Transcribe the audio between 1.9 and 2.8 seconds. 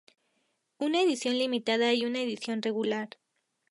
y una edición